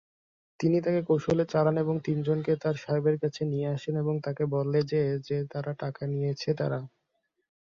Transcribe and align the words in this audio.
তিনি 0.59 0.77
তাকে 0.85 1.01
কৌশলে 1.07 1.43
চালান 1.53 1.75
এবং 1.77 1.95
তিনজনকে 2.05 2.51
তাঁর 2.63 2.75
সাহেবের 2.83 3.15
কাছে 3.23 3.41
নিয়ে 3.51 3.67
আসেন 3.75 3.95
এবং 4.03 4.15
তাকে 4.25 4.43
বলে 4.55 4.79
যে 4.91 4.99
যে 5.27 5.37
তারা 5.51 5.71
টাকা 5.81 6.03
নিয়েছে 6.13 6.49
তারা। 6.59 6.79